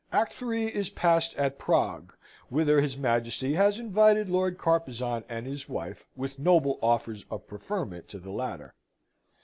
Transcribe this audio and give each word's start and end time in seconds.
Act 0.11 0.41
III. 0.41 0.65
is 0.75 0.89
passed 0.89 1.35
at 1.35 1.59
Prague, 1.59 2.11
whither 2.49 2.81
his 2.81 2.97
Majesty 2.97 3.53
has 3.53 3.77
invited 3.77 4.29
Lord 4.31 4.57
Carpezan 4.57 5.23
and 5.29 5.45
his 5.45 5.69
wife, 5.69 6.07
with 6.15 6.39
noble 6.39 6.79
offers 6.81 7.23
of 7.29 7.45
preferment 7.45 8.07
to 8.07 8.17
the 8.17 8.31
latter. 8.31 8.73